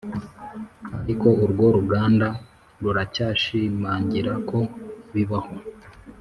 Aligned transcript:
ariko 1.01 1.27
urwo 1.43 1.65
ruganda 1.77 2.27
ruracyashimangira 2.81 4.33
ko 4.49 4.57
bibaho 5.13 5.53